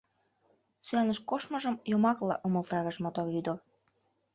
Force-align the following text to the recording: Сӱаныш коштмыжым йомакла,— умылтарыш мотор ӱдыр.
Сӱаныш 0.85 1.19
коштмыжым 1.29 1.75
йомакла,— 1.91 2.35
умылтарыш 2.45 2.97
мотор 3.03 3.27
ӱдыр. 3.39 3.57